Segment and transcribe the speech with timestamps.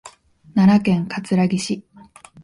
[0.55, 1.83] 奈良県葛城市